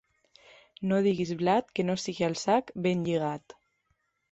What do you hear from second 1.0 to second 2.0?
diguis blat que no